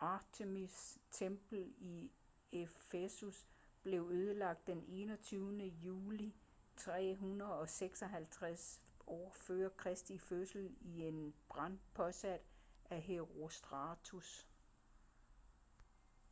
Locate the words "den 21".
4.66-5.62